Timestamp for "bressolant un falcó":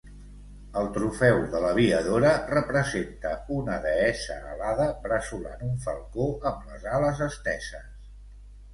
5.07-6.29